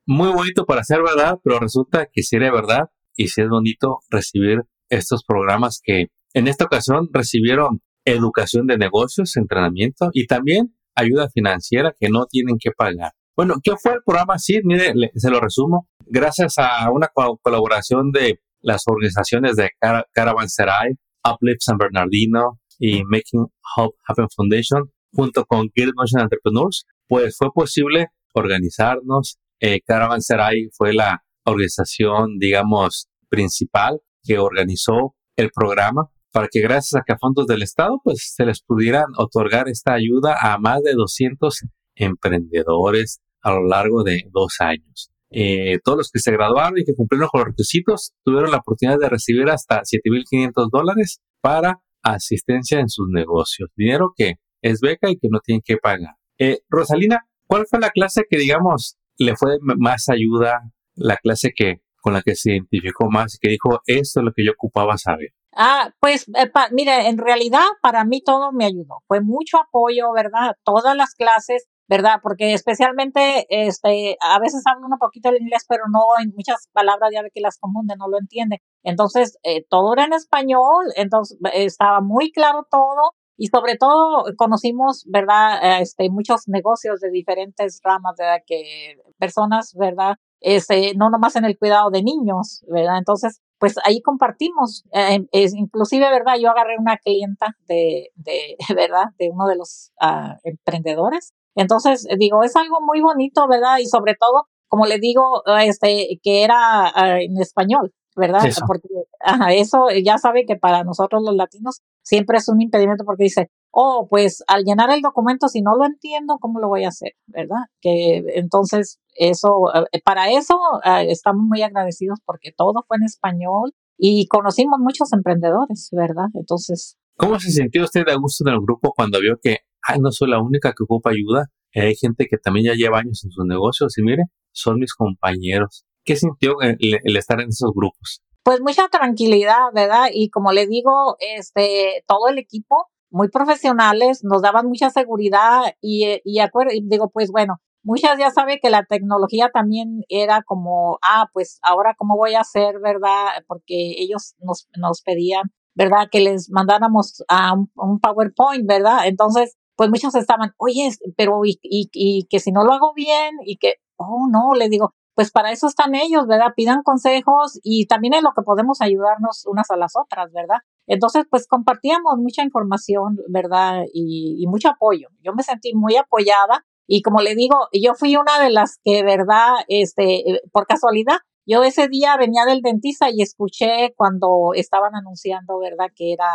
Muy 0.07 0.33
bonito 0.33 0.65
para 0.65 0.85
ser 0.85 1.03
verdad, 1.03 1.39
pero 1.43 1.59
resulta 1.59 2.07
que 2.11 2.23
si 2.23 2.37
era 2.37 2.51
verdad 2.53 2.91
y 3.15 3.29
si 3.29 3.43
es 3.43 3.49
bonito 3.49 3.99
recibir 4.11 4.63
estos 4.89 5.25
programas 5.25 5.81
que 5.83 6.07
en 6.35 6.49
esta 6.49 6.65
ocasión 6.65 7.09
recibieron 7.13 7.81
educación 8.05 8.67
de 8.67 8.79
negocios, 8.79 9.37
entrenamiento 9.37 10.11
y 10.13 10.27
también 10.27 10.77
ayuda 10.95 11.29
financiera 11.29 11.95
que 11.99 12.09
no 12.09 12.27
tienen 12.27 12.57
que 12.59 12.71
pagar. 12.71 13.13
Bueno, 13.37 13.57
¿qué 13.63 13.73
fue 13.77 13.93
el 13.93 14.03
programa 14.03 14.39
Sí, 14.39 14.61
Mire, 14.65 14.95
se 15.15 15.31
lo 15.31 15.41
resumo. 15.41 15.89
Gracias 16.07 16.55
a 16.57 16.91
una 16.91 17.09
colaboración 17.43 18.11
de 18.11 18.41
las 18.63 18.85
organizaciones 18.87 19.57
de 19.57 19.73
Car 19.79 20.07
Caravanserai, 20.13 20.95
Uplift 21.23 21.61
San 21.61 21.77
Bernardino 21.77 22.59
y 22.79 23.05
Making 23.05 23.47
Hope 23.77 23.99
Happen 24.09 24.29
Foundation, 24.35 24.91
junto 25.13 25.45
con 25.45 25.69
Guild 25.75 25.93
Motion 25.95 26.23
Entrepreneurs, 26.23 26.87
pues 27.09 27.37
fue 27.37 27.53
posible 27.53 28.07
organizarnos. 28.33 29.37
Eh, 29.61 29.81
Caravanserai 29.85 30.69
fue 30.73 30.95
la 30.95 31.23
organización, 31.45 32.39
digamos, 32.39 33.09
principal 33.29 34.01
que 34.25 34.39
organizó 34.39 35.15
el 35.37 35.51
programa 35.51 36.09
para 36.33 36.49
que 36.51 36.61
gracias 36.61 37.01
a 37.01 37.05
que 37.07 37.13
a 37.13 37.19
fondos 37.19 37.47
del 37.47 37.63
Estado 37.63 38.01
pues 38.03 38.33
se 38.35 38.47
les 38.47 38.63
pudieran 38.63 39.07
otorgar 39.19 39.69
esta 39.69 39.93
ayuda 39.93 40.37
a 40.41 40.59
más 40.59 40.83
de 40.83 40.95
200 40.95 41.65
emprendedores 41.97 43.21
a 43.43 43.53
lo 43.53 43.67
largo 43.67 44.03
de 44.03 44.25
dos 44.33 44.57
años. 44.61 45.11
Eh, 45.31 45.79
todos 45.85 45.99
los 45.99 46.11
que 46.11 46.21
se 46.21 46.33
graduaron 46.33 46.79
y 46.79 46.85
que 46.85 46.95
cumplieron 46.95 47.29
con 47.29 47.41
los 47.41 47.49
requisitos 47.49 48.13
tuvieron 48.25 48.51
la 48.51 48.59
oportunidad 48.59 48.99
de 48.99 49.09
recibir 49.09 49.49
hasta 49.51 49.83
7.500 49.83 50.69
dólares 50.71 51.21
para 51.41 51.81
asistencia 52.03 52.81
en 52.81 52.89
sus 52.89 53.09
negocios. 53.09 53.71
Dinero 53.77 54.13
que 54.17 54.37
es 54.63 54.81
beca 54.81 55.11
y 55.11 55.19
que 55.19 55.29
no 55.31 55.41
tienen 55.41 55.63
que 55.65 55.77
pagar. 55.77 56.15
Eh, 56.39 56.61
Rosalina, 56.69 57.27
¿cuál 57.47 57.67
fue 57.69 57.81
la 57.81 57.91
clase 57.91 58.23
que, 58.29 58.39
digamos, 58.39 58.97
le 59.19 59.37
fue 59.37 59.59
más 59.61 60.09
ayuda, 60.09 60.73
la 60.95 61.17
clase 61.17 61.53
que 61.55 61.81
con 62.01 62.13
la 62.13 62.23
que 62.23 62.37
se 62.37 62.53
identificó 62.53 63.11
más 63.11 63.35
y 63.35 63.39
que 63.39 63.51
dijo, 63.51 63.81
esto 63.87 64.21
es 64.21 64.25
lo 64.25 64.33
que 64.33 64.45
yo 64.45 64.53
ocupaba 64.53 64.97
saber? 64.97 65.31
Ah, 65.53 65.91
pues 66.01 66.29
eh, 66.29 66.51
mire, 66.71 67.09
en 67.09 67.19
realidad 67.19 67.65
para 67.81 68.05
mí 68.05 68.23
todo 68.23 68.53
me 68.53 68.67
ayudó. 68.67 69.03
Fue 69.09 69.21
mucho 69.23 69.59
apoyo, 69.59 70.13
¿verdad? 70.13 70.55
Todas 70.65 70.95
las 70.97 71.15
clases, 71.15 71.67
¿verdad? 71.89 72.21
Porque 72.23 72.53
especialmente, 72.53 73.47
este, 73.49 74.17
a 74.21 74.39
veces 74.39 74.63
hablo 74.67 74.87
un 74.87 74.99
poquito 74.99 75.29
el 75.29 75.41
inglés, 75.41 75.65
pero 75.69 75.85
no 75.91 76.01
en 76.23 76.33
muchas 76.35 76.69
palabras 76.73 77.11
ya 77.13 77.23
ve 77.23 77.31
que 77.33 77.41
las 77.41 77.59
confunde, 77.59 77.95
no 77.97 78.09
lo 78.09 78.19
entiende. 78.19 78.63
Entonces, 78.83 79.39
eh, 79.43 79.65
todo 79.69 79.93
era 79.93 80.05
en 80.05 80.13
español, 80.13 80.87
entonces 80.97 81.39
estaba 81.53 82.01
muy 82.01 82.33
claro 82.33 82.67
todo 82.71 83.13
y 83.37 83.49
sobre 83.49 83.77
todo 83.77 84.25
conocimos, 84.37 85.05
¿verdad? 85.09 85.81
Este, 85.81 86.09
muchos 86.11 86.49
negocios 86.49 87.01
de 87.01 87.11
diferentes 87.11 87.81
ramas, 87.85 88.15
¿verdad? 88.19 88.43
Que 88.47 88.97
personas, 89.19 89.75
¿verdad? 89.79 90.17
Este, 90.41 90.95
no 90.97 91.11
nomás 91.11 91.37
en 91.37 91.45
el 91.45 91.59
cuidado 91.59 91.91
de 91.91 92.03
niños, 92.03 92.65
¿verdad? 92.69 92.99
Entonces, 92.99 93.41
pues 93.59 93.77
ahí 93.85 94.01
compartimos. 94.03 94.85
Eh, 94.93 95.27
es, 95.33 95.55
inclusive, 95.55 96.09
¿verdad? 96.11 96.37
Yo 96.41 96.51
agarré 96.51 96.77
una 96.79 96.97
clienta 96.99 97.57
de, 97.69 98.11
de 98.15 98.57
¿verdad? 98.77 99.07
De 99.19 99.31
uno 99.31 99.47
de 99.47 99.57
los 99.57 99.93
uh, 100.01 100.39
emprendedores. 100.45 101.35
Entonces, 101.57 102.07
digo, 102.19 102.43
es 102.43 102.55
algo 102.55 102.81
muy 102.81 103.01
bonito, 103.01 103.49
¿verdad? 103.49 103.79
Y 103.81 103.87
sobre 103.87 104.15
todo, 104.15 104.47
como 104.69 104.87
le 104.87 104.99
digo, 104.99 105.43
este, 105.61 106.21
que 106.23 106.45
era 106.45 106.93
uh, 106.95 107.21
en 107.21 107.41
español, 107.41 107.93
¿verdad? 108.15 108.41
Porque 108.67 108.89
ajá, 109.21 109.53
eso 109.53 109.87
ya 110.05 110.19
sabe 110.19 110.45
que 110.47 110.57
para 110.57 110.85
nosotros 110.85 111.23
los 111.25 111.35
latinos 111.35 111.81
siempre 112.03 112.39
es 112.39 112.49
un 112.49 112.61
impedimento 112.61 113.05
porque 113.05 113.25
dice, 113.25 113.51
oh, 113.71 114.07
pues 114.09 114.43
al 114.47 114.65
llenar 114.65 114.91
el 114.91 115.03
documento, 115.03 115.49
si 115.49 115.63
no 115.63 115.77
lo 115.77 115.85
entiendo, 115.85 116.39
¿cómo 116.41 116.61
lo 116.61 116.69
voy 116.69 116.85
a 116.85 116.89
hacer? 116.89 117.13
¿Verdad? 117.27 117.65
Que 117.81 118.23
entonces, 118.37 118.99
eso, 119.15 119.75
eh, 119.93 120.01
para 120.05 120.31
eso 120.31 120.59
eh, 120.85 121.11
estamos 121.11 121.45
muy 121.47 121.63
agradecidos 121.63 122.21
porque 122.25 122.53
todo 122.57 122.85
fue 122.87 122.99
en 122.99 123.05
español 123.05 123.73
y 123.99 124.29
conocimos 124.29 124.79
muchos 124.79 125.13
emprendedores, 125.13 125.89
¿verdad? 125.93 126.27
Entonces. 126.35 126.97
¿Cómo 127.17 127.39
se 127.41 127.51
sintió 127.51 127.85
usted 127.85 128.09
a 128.09 128.17
gusto 128.17 128.45
en 128.47 128.55
el 128.55 128.61
grupo 128.61 128.93
cuando 128.95 129.21
vio 129.21 129.39
que, 129.43 129.59
ay, 129.83 129.99
no 130.01 130.11
soy 130.11 130.31
la 130.31 130.41
única 130.41 130.73
que 130.77 130.85
ocupa 130.85 131.11
ayuda? 131.11 131.47
Hay 131.75 131.95
gente 131.95 132.27
que 132.29 132.39
también 132.39 132.67
ya 132.67 132.75
lleva 132.75 132.99
años 132.99 133.23
en 133.25 133.31
sus 133.31 133.45
negocios 133.47 133.97
y 133.99 134.03
mire, 134.03 134.25
son 134.53 134.79
mis 134.79 134.95
compañeros. 134.95 135.85
¿Qué 136.05 136.17
sintió 136.17 136.61
el, 136.61 136.77
el 136.81 137.17
estar 137.17 137.41
en 137.41 137.49
esos 137.49 137.73
grupos? 137.75 138.23
Pues 138.43 138.61
mucha 138.61 138.89
tranquilidad, 138.89 139.73
¿verdad? 139.75 140.07
Y 140.13 140.31
como 140.31 140.53
le 140.53 140.67
digo, 140.67 141.17
este, 141.19 142.05
todo 142.07 142.29
el 142.29 142.39
equipo 142.39 142.87
muy 143.11 143.29
profesionales, 143.29 144.21
nos 144.23 144.43
daban 144.43 144.67
mucha 144.67 144.91
seguridad 144.91 145.75
y, 145.81 146.05
eh, 146.05 146.23
y, 146.25 146.41
y 146.41 146.81
digo, 146.85 147.11
pues 147.11 147.31
bueno, 147.31 147.57
muchas 147.83 148.19
ya 148.19 148.31
saben 148.31 148.59
que 148.61 148.71
la 148.71 148.85
tecnología 148.85 149.51
también 149.53 150.03
era 150.09 150.43
como, 150.43 150.99
ah, 151.03 151.29
pues 151.33 151.59
ahora 151.63 151.95
cómo 151.97 152.17
voy 152.17 152.35
a 152.35 152.41
hacer, 152.41 152.79
¿verdad? 152.83 153.43
Porque 153.47 153.95
ellos 153.99 154.35
nos, 154.39 154.69
nos 154.77 155.03
pedían, 155.03 155.45
¿verdad? 155.77 156.09
Que 156.11 156.21
les 156.21 156.51
mandáramos 156.51 157.23
a 157.29 157.53
un, 157.53 158.01
PowerPoint, 158.01 158.67
¿verdad? 158.67 159.07
Entonces, 159.07 159.57
pues 159.77 159.91
muchos 159.91 160.15
estaban, 160.17 160.53
oye, 160.57 160.91
pero 161.17 161.45
y, 161.45 161.61
y, 161.63 161.89
y 161.93 162.27
que 162.29 162.41
si 162.41 162.51
no 162.51 162.65
lo 162.65 162.73
hago 162.73 162.93
bien 162.95 163.37
y 163.45 163.59
que, 163.59 163.75
oh, 163.97 164.27
no, 164.29 164.55
le 164.55 164.69
digo, 164.69 164.95
pues 165.15 165.31
para 165.31 165.53
eso 165.53 165.67
están 165.67 165.95
ellos, 165.95 166.27
¿verdad? 166.27 166.53
Pidan 166.57 166.83
consejos 166.83 167.59
y 167.63 167.87
también 167.87 168.15
es 168.15 168.23
lo 168.23 168.33
que 168.35 168.43
podemos 168.43 168.81
ayudarnos 168.81 169.47
unas 169.47 169.71
a 169.71 169.77
las 169.77 169.95
otras, 169.97 170.33
¿verdad? 170.33 170.59
Entonces, 170.87 171.25
pues 171.31 171.47
compartíamos 171.47 172.19
mucha 172.19 172.43
información, 172.43 173.19
¿verdad? 173.29 173.85
Y, 173.93 174.37
y, 174.39 174.47
mucho 174.47 174.69
apoyo. 174.69 175.09
Yo 175.23 175.33
me 175.35 175.43
sentí 175.43 175.75
muy 175.75 175.97
apoyada 175.97 176.65
y 176.87 177.03
como 177.03 177.21
le 177.21 177.35
digo, 177.35 177.57
yo 177.73 177.95
fui 177.95 178.17
una 178.17 178.39
de 178.39 178.51
las 178.51 178.79
que, 178.85 179.03
¿verdad? 179.03 179.55
Este, 179.69 180.31
eh, 180.31 180.43
por 180.53 180.67
casualidad, 180.67 181.19
yo 181.47 181.63
ese 181.63 181.89
día 181.89 182.17
venía 182.17 182.45
del 182.45 182.61
dentista 182.61 183.09
y 183.11 183.23
escuché 183.23 183.95
cuando 183.97 184.53
estaban 184.55 184.95
anunciando, 184.95 185.59
¿verdad? 185.59 185.91
Que 185.95 186.13
era, 186.13 186.27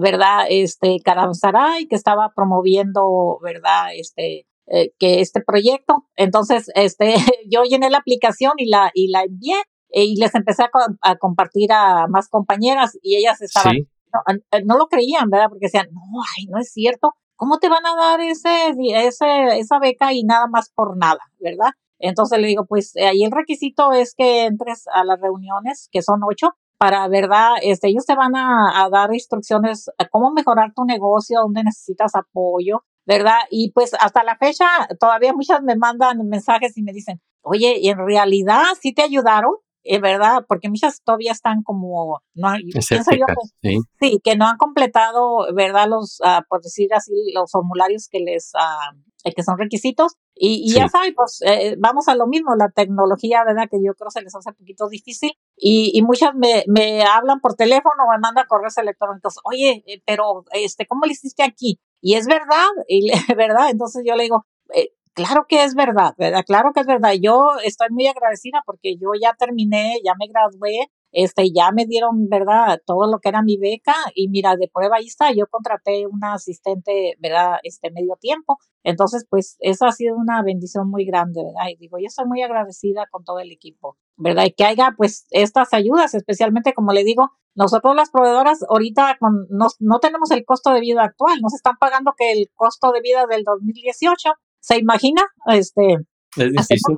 ¿verdad? 0.00 0.46
Este, 0.48 0.98
Caranzaray, 1.04 1.86
que 1.86 1.94
estaba 1.94 2.32
promoviendo, 2.34 3.38
¿verdad? 3.42 3.88
Este, 3.94 4.46
eh, 4.68 4.92
que 4.98 5.20
este 5.20 5.42
proyecto. 5.42 6.06
Entonces, 6.16 6.70
este, 6.74 7.14
yo 7.50 7.62
llené 7.64 7.90
la 7.90 7.98
aplicación 7.98 8.52
y 8.56 8.68
la, 8.68 8.90
y 8.94 9.08
la 9.08 9.22
envié 9.22 9.56
eh, 9.90 10.04
y 10.04 10.16
les 10.16 10.34
empecé 10.34 10.64
a, 11.00 11.16
compartir 11.16 11.72
a 11.72 12.06
más 12.08 12.28
compañeras 12.28 12.98
y 13.02 13.16
ellas 13.16 13.40
estaban, 13.42 13.76
eh, 13.76 14.64
no, 14.64 14.76
lo 14.76 14.86
creían, 14.88 15.30
¿verdad? 15.30 15.48
Porque 15.50 15.66
decían, 15.66 15.88
no, 15.92 16.00
ay, 16.36 16.46
no 16.46 16.58
es 16.58 16.72
cierto, 16.72 17.12
¿cómo 17.36 17.58
te 17.58 17.68
van 17.68 17.86
a 17.86 17.94
dar 17.94 18.20
ese, 18.20 18.74
ese, 18.94 19.58
esa 19.58 19.78
beca 19.78 20.12
y 20.12 20.24
nada 20.24 20.46
más 20.48 20.70
por 20.74 20.96
nada, 20.96 21.20
¿verdad? 21.38 21.70
Entonces 21.98 22.38
le 22.38 22.48
digo, 22.48 22.66
pues 22.66 22.94
ahí 22.96 23.24
el 23.24 23.30
requisito 23.30 23.92
es 23.92 24.14
que 24.14 24.44
entres 24.44 24.84
a 24.92 25.04
las 25.04 25.20
reuniones, 25.20 25.88
que 25.90 26.02
son 26.02 26.20
ocho, 26.28 26.50
para, 26.78 27.08
¿verdad? 27.08 27.52
Este, 27.62 27.88
ellos 27.88 28.04
te 28.04 28.14
van 28.14 28.36
a, 28.36 28.84
a 28.84 28.90
dar 28.90 29.12
instrucciones 29.14 29.88
a 29.98 30.06
cómo 30.08 30.30
mejorar 30.32 30.72
tu 30.74 30.84
negocio, 30.84 31.40
dónde 31.40 31.64
necesitas 31.64 32.14
apoyo, 32.14 32.84
¿verdad? 33.06 33.38
Y 33.50 33.72
pues 33.72 33.92
hasta 33.98 34.24
la 34.24 34.36
fecha 34.36 34.66
todavía 35.00 35.32
muchas 35.32 35.62
me 35.62 35.76
mandan 35.76 36.18
mensajes 36.28 36.76
y 36.76 36.82
me 36.82 36.92
dicen, 36.92 37.20
oye, 37.42 37.78
¿y 37.80 37.88
en 37.88 37.98
realidad 37.98 38.64
sí 38.80 38.92
te 38.92 39.02
ayudaron? 39.02 39.54
es 39.86 40.00
verdad, 40.00 40.44
porque 40.48 40.68
muchas 40.68 41.00
todavía 41.02 41.32
están 41.32 41.62
como, 41.62 42.20
no, 42.34 42.48
pienso 42.88 43.12
yo 43.12 43.26
que, 43.62 43.78
¿sí? 44.00 44.20
que 44.22 44.36
no 44.36 44.46
han 44.46 44.56
completado, 44.56 45.46
¿verdad? 45.54 45.88
Los, 45.88 46.18
uh, 46.20 46.42
por 46.48 46.62
decir 46.62 46.92
así, 46.92 47.12
los 47.32 47.50
formularios 47.50 48.08
que 48.10 48.20
les, 48.20 48.52
uh, 48.54 48.96
que 49.34 49.42
son 49.42 49.58
requisitos. 49.58 50.14
Y, 50.34 50.70
y 50.70 50.74
ya 50.74 50.88
saben, 50.88 51.14
pues 51.14 51.40
eh, 51.46 51.76
vamos 51.78 52.08
a 52.08 52.14
lo 52.14 52.26
mismo, 52.26 52.54
la 52.56 52.70
tecnología, 52.70 53.42
¿verdad? 53.44 53.68
Que 53.70 53.78
yo 53.82 53.94
creo 53.94 54.10
se 54.10 54.22
les 54.22 54.34
hace 54.34 54.50
un 54.50 54.56
poquito 54.56 54.88
difícil. 54.88 55.32
Y, 55.56 55.90
y 55.94 56.02
muchas 56.02 56.34
me, 56.34 56.64
me 56.68 57.02
hablan 57.04 57.40
por 57.40 57.54
teléfono 57.54 58.04
o 58.06 58.12
me 58.12 58.18
mandan 58.18 58.46
correos 58.48 58.76
electrónicos. 58.78 59.36
Oye, 59.44 59.84
eh, 59.86 60.02
pero, 60.06 60.44
este, 60.52 60.86
¿cómo 60.86 61.06
le 61.06 61.12
hiciste 61.12 61.42
aquí? 61.42 61.80
Y 62.00 62.14
es 62.14 62.26
verdad, 62.26 62.66
y, 62.88 63.10
¿verdad? 63.34 63.70
Entonces 63.70 64.04
yo 64.06 64.14
le 64.14 64.24
digo, 64.24 64.46
eh, 64.74 64.90
claro 65.14 65.46
que 65.48 65.64
es 65.64 65.74
verdad, 65.74 66.14
¿verdad? 66.18 66.44
Claro 66.46 66.72
que 66.72 66.80
es 66.80 66.86
verdad. 66.86 67.12
Yo 67.20 67.52
estoy 67.64 67.88
muy 67.90 68.06
agradecida 68.06 68.62
porque 68.66 68.96
yo 68.96 69.10
ya 69.20 69.34
terminé, 69.34 69.96
ya 70.04 70.12
me 70.18 70.28
gradué, 70.28 70.90
este, 71.12 71.52
ya 71.54 71.72
me 71.72 71.86
dieron, 71.86 72.28
¿verdad? 72.28 72.80
Todo 72.84 73.10
lo 73.10 73.18
que 73.18 73.28
era 73.28 73.42
mi 73.42 73.56
beca 73.56 73.94
y 74.14 74.28
mira, 74.28 74.56
de 74.56 74.68
prueba 74.72 74.96
ahí 74.96 75.06
está, 75.06 75.32
yo 75.32 75.46
contraté 75.50 76.06
una 76.06 76.34
asistente, 76.34 77.14
¿verdad? 77.20 77.58
Este 77.62 77.90
medio 77.90 78.16
tiempo. 78.20 78.58
Entonces, 78.82 79.26
pues, 79.28 79.56
eso 79.60 79.86
ha 79.86 79.92
sido 79.92 80.16
una 80.16 80.42
bendición 80.42 80.88
muy 80.88 81.04
grande, 81.04 81.42
¿verdad? 81.42 81.70
Y 81.70 81.76
digo, 81.76 81.98
yo 81.98 82.06
estoy 82.06 82.26
muy 82.26 82.42
agradecida 82.42 83.06
con 83.10 83.24
todo 83.24 83.40
el 83.40 83.50
equipo, 83.50 83.96
¿verdad? 84.16 84.44
Y 84.44 84.52
que 84.52 84.64
haya, 84.64 84.94
pues, 84.96 85.26
estas 85.30 85.72
ayudas, 85.72 86.14
especialmente, 86.14 86.74
como 86.74 86.92
le 86.92 87.04
digo, 87.04 87.30
nosotros 87.54 87.96
las 87.96 88.10
proveedoras 88.10 88.62
ahorita 88.68 89.16
con, 89.18 89.46
no, 89.48 89.66
no 89.80 89.98
tenemos 89.98 90.30
el 90.30 90.44
costo 90.44 90.70
de 90.70 90.80
vida 90.80 91.02
actual, 91.04 91.40
nos 91.40 91.54
están 91.54 91.76
pagando 91.80 92.12
que 92.16 92.32
el 92.32 92.50
costo 92.54 92.92
de 92.92 93.00
vida 93.00 93.26
del 93.26 93.44
2018 93.44 94.34
¿Se 94.66 94.78
imagina? 94.78 95.22
Este, 95.46 95.94
es 96.36 96.50
difícil. 96.50 96.96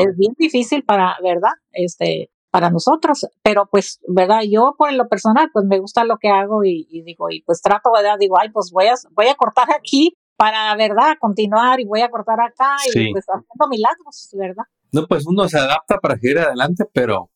Es 0.00 0.16
bien 0.16 0.34
difícil 0.36 0.82
para, 0.82 1.16
¿verdad? 1.22 1.52
Este, 1.70 2.28
para 2.50 2.70
nosotros, 2.70 3.26
pero 3.42 3.66
pues, 3.70 4.00
¿verdad? 4.08 4.40
Yo 4.48 4.74
por 4.78 4.92
lo 4.92 5.08
personal, 5.08 5.50
pues 5.52 5.66
me 5.66 5.78
gusta 5.78 6.04
lo 6.04 6.18
que 6.18 6.28
hago 6.28 6.64
y, 6.64 7.02
digo, 7.04 7.30
y 7.30 7.42
pues 7.42 7.60
trato, 7.60 7.90
¿verdad? 7.94 8.16
Digo, 8.18 8.38
ay, 8.40 8.50
pues 8.50 8.70
voy 8.72 8.86
a, 8.86 8.94
voy 9.12 9.28
a 9.28 9.34
cortar 9.34 9.68
aquí 9.74 10.16
para, 10.36 10.74
¿verdad? 10.76 11.16
Continuar 11.20 11.80
y 11.80 11.84
voy 11.84 12.00
a 12.00 12.10
cortar 12.10 12.40
acá 12.40 12.76
y 12.94 13.12
pues 13.12 13.26
haciendo 13.26 13.68
milagros, 13.68 14.30
¿verdad? 14.32 14.64
No, 14.92 15.06
pues 15.06 15.26
uno 15.26 15.48
se 15.48 15.58
adapta 15.58 15.98
para 15.98 16.16
seguir 16.16 16.38
adelante, 16.38 16.84
pero 16.92 17.30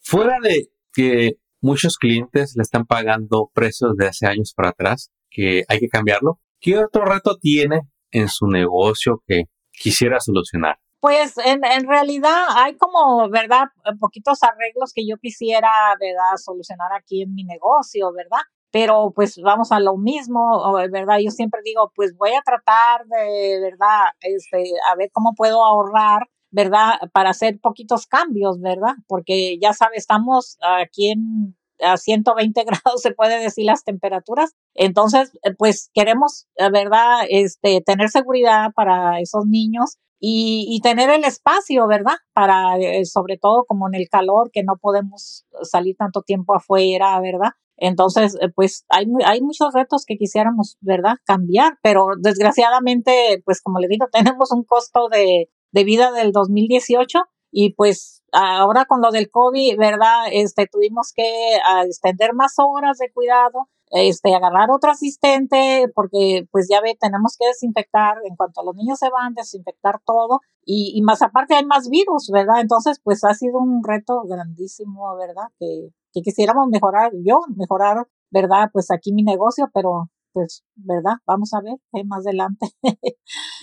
fuera 0.00 0.38
de 0.40 0.68
que 0.92 1.38
muchos 1.60 1.96
clientes 1.96 2.54
le 2.56 2.62
están 2.62 2.86
pagando 2.86 3.50
precios 3.52 3.96
de 3.96 4.06
hace 4.06 4.26
años 4.26 4.52
para 4.54 4.68
atrás, 4.68 5.10
que 5.28 5.64
hay 5.68 5.80
que 5.80 5.88
cambiarlo, 5.88 6.38
¿qué 6.60 6.78
otro 6.78 7.04
reto 7.04 7.36
tiene 7.36 7.80
en 8.12 8.28
su 8.28 8.46
negocio 8.46 9.22
que 9.26 9.44
quisiera 9.72 10.20
solucionar? 10.20 10.78
Pues 11.06 11.38
en, 11.38 11.64
en 11.64 11.86
realidad 11.86 12.46
hay 12.56 12.76
como, 12.76 13.30
¿verdad? 13.30 13.66
Poquitos 14.00 14.42
arreglos 14.42 14.92
que 14.92 15.06
yo 15.06 15.16
quisiera, 15.18 15.70
¿verdad? 16.00 16.36
Solucionar 16.36 16.92
aquí 16.92 17.22
en 17.22 17.32
mi 17.32 17.44
negocio, 17.44 18.12
¿verdad? 18.12 18.40
Pero 18.72 19.12
pues 19.14 19.40
vamos 19.40 19.70
a 19.70 19.78
lo 19.78 19.96
mismo, 19.98 20.74
¿verdad? 20.90 21.18
Yo 21.22 21.30
siempre 21.30 21.60
digo, 21.64 21.92
pues 21.94 22.16
voy 22.16 22.30
a 22.30 22.42
tratar 22.42 23.06
de, 23.06 23.60
¿verdad? 23.60 24.06
Este, 24.20 24.64
a 24.90 24.96
ver 24.96 25.10
cómo 25.12 25.34
puedo 25.36 25.64
ahorrar, 25.64 26.22
¿verdad? 26.50 26.94
Para 27.12 27.30
hacer 27.30 27.60
poquitos 27.60 28.08
cambios, 28.08 28.60
¿verdad? 28.60 28.96
Porque 29.06 29.60
ya 29.62 29.74
sabes, 29.74 29.98
estamos 29.98 30.58
aquí 30.60 31.12
en 31.12 31.56
a 31.80 31.98
120 31.98 32.64
grados 32.64 33.02
se 33.02 33.12
puede 33.12 33.38
decir 33.38 33.66
las 33.66 33.84
temperaturas. 33.84 34.56
Entonces, 34.74 35.38
eh, 35.44 35.54
pues 35.56 35.90
queremos, 35.94 36.48
eh, 36.56 36.68
¿verdad? 36.70 37.20
Este, 37.28 37.80
tener 37.80 38.08
seguridad 38.08 38.72
para 38.74 39.20
esos 39.20 39.46
niños 39.46 39.98
y, 40.18 40.66
y 40.68 40.80
tener 40.80 41.10
el 41.10 41.24
espacio, 41.24 41.86
¿verdad? 41.86 42.16
Para, 42.32 42.78
eh, 42.78 43.04
sobre 43.04 43.38
todo 43.38 43.64
como 43.64 43.88
en 43.88 43.94
el 43.94 44.08
calor, 44.08 44.50
que 44.52 44.62
no 44.62 44.76
podemos 44.76 45.44
salir 45.62 45.96
tanto 45.96 46.22
tiempo 46.22 46.54
afuera, 46.54 47.20
¿verdad? 47.20 47.50
Entonces, 47.76 48.38
pues 48.54 48.84
hay, 48.88 49.06
hay 49.26 49.42
muchos 49.42 49.74
retos 49.74 50.04
que 50.06 50.16
quisiéramos, 50.16 50.78
¿verdad? 50.80 51.16
Cambiar, 51.24 51.78
pero 51.82 52.06
desgraciadamente, 52.18 53.42
pues 53.44 53.60
como 53.60 53.78
le 53.80 53.88
digo, 53.88 54.06
tenemos 54.12 54.52
un 54.52 54.64
costo 54.64 55.08
de, 55.08 55.50
de 55.72 55.84
vida 55.84 56.12
del 56.12 56.32
2018 56.32 57.20
y 57.52 57.74
pues 57.74 58.22
ahora 58.32 58.86
con 58.86 59.00
lo 59.00 59.10
del 59.10 59.30
COVID, 59.30 59.76
¿verdad? 59.78 60.24
Este, 60.32 60.66
tuvimos 60.66 61.12
que 61.14 61.58
ah, 61.64 61.84
extender 61.84 62.34
más 62.34 62.54
horas 62.58 62.98
de 62.98 63.10
cuidado, 63.12 63.68
este, 63.90 64.34
agarrar 64.34 64.70
otro 64.70 64.90
asistente, 64.90 65.86
porque 65.94 66.46
pues 66.50 66.66
ya 66.70 66.80
ve, 66.80 66.96
tenemos 66.98 67.36
que 67.38 67.46
desinfectar, 67.46 68.16
en 68.24 68.36
cuanto 68.36 68.62
los 68.64 68.74
niños 68.74 68.98
se 68.98 69.10
van, 69.10 69.34
desinfectar 69.34 70.00
todo, 70.04 70.40
y, 70.64 70.92
y 70.94 71.02
más 71.02 71.22
aparte 71.22 71.54
hay 71.54 71.64
más 71.64 71.88
virus, 71.88 72.30
¿verdad? 72.32 72.60
Entonces, 72.60 73.00
pues 73.02 73.24
ha 73.24 73.34
sido 73.34 73.58
un 73.58 73.82
reto 73.84 74.22
grandísimo, 74.24 75.16
¿verdad? 75.16 75.48
Que, 75.58 75.90
que 76.12 76.22
quisiéramos 76.22 76.68
mejorar, 76.68 77.12
yo 77.24 77.40
mejorar, 77.54 78.06
¿verdad? 78.30 78.70
Pues 78.72 78.90
aquí 78.90 79.12
mi 79.12 79.22
negocio, 79.22 79.70
pero 79.72 80.10
pues, 80.32 80.64
¿verdad? 80.74 81.14
Vamos 81.26 81.54
a 81.54 81.62
ver 81.62 81.76
eh, 81.94 82.04
más 82.04 82.26
adelante 82.26 82.66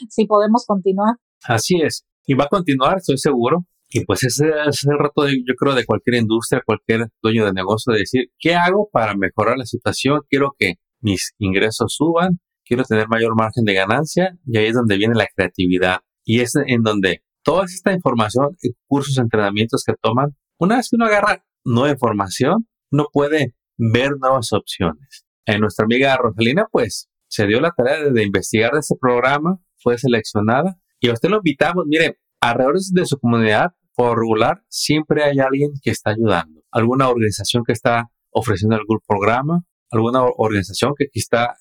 si 0.10 0.26
podemos 0.26 0.66
continuar. 0.66 1.18
Así 1.44 1.82
es. 1.82 2.06
Y 2.26 2.34
va 2.36 2.46
a 2.46 2.50
continuar, 2.50 2.98
estoy 2.98 3.18
seguro. 3.18 3.66
Y 3.96 4.06
pues 4.06 4.24
ese 4.24 4.50
es 4.68 4.86
el 4.86 4.98
reto, 4.98 5.22
de, 5.22 5.34
yo 5.48 5.54
creo, 5.56 5.76
de 5.76 5.86
cualquier 5.86 6.16
industria, 6.16 6.64
cualquier 6.66 7.10
dueño 7.22 7.46
de 7.46 7.54
negocio, 7.54 7.94
de 7.94 8.00
decir, 8.00 8.32
¿qué 8.40 8.56
hago 8.56 8.90
para 8.92 9.14
mejorar 9.16 9.56
la 9.56 9.66
situación? 9.66 10.22
Quiero 10.28 10.56
que 10.58 10.74
mis 11.00 11.36
ingresos 11.38 11.94
suban, 11.96 12.40
quiero 12.66 12.86
tener 12.86 13.08
mayor 13.08 13.36
margen 13.36 13.66
de 13.66 13.76
ganancia, 13.76 14.36
y 14.48 14.58
ahí 14.58 14.66
es 14.66 14.74
donde 14.74 14.98
viene 14.98 15.14
la 15.14 15.28
creatividad. 15.36 16.00
Y 16.26 16.40
es 16.40 16.56
en 16.56 16.82
donde 16.82 17.24
toda 17.44 17.66
esta 17.66 17.94
información, 17.94 18.58
cursos, 18.88 19.20
entrenamientos 19.20 19.84
que 19.86 19.94
toman, 20.02 20.36
una 20.58 20.78
vez 20.78 20.90
que 20.90 20.96
uno 20.96 21.06
agarra 21.06 21.46
nueva 21.64 21.92
información, 21.92 22.68
uno 22.90 23.06
puede 23.14 23.54
ver 23.78 24.14
nuevas 24.20 24.54
opciones. 24.54 25.24
En 25.46 25.62
nuestra 25.62 25.86
amiga 25.86 26.18
Rosalina, 26.18 26.66
pues, 26.72 27.10
se 27.28 27.46
dio 27.46 27.62
la 27.62 27.70
tarea 27.70 28.06
de, 28.06 28.12
de 28.12 28.24
investigar 28.24 28.72
de 28.72 28.80
este 28.80 28.96
programa, 29.00 29.60
fue 29.78 30.00
seleccionada, 30.00 30.80
y 31.00 31.10
a 31.10 31.14
usted 31.14 31.30
lo 31.30 31.38
invitamos, 31.38 31.84
mire, 31.86 32.18
alrededor 32.42 32.78
de 32.92 33.06
su 33.06 33.20
comunidad 33.20 33.74
por 33.96 34.18
regular, 34.18 34.64
siempre 34.70 35.24
hay 35.24 35.40
alguien 35.40 35.72
que 35.82 35.92
está 35.92 36.12
ayudando. 36.12 36.62
Alguna 36.72 37.10
organización 37.10 37.64
que 37.66 37.74
está 37.74 38.10
ofreciendo 38.32 38.76
algún 38.76 39.00
programa, 39.08 39.64
alguna 39.92 40.24
organización 40.24 40.94
que 40.98 41.08
está, 41.14 41.56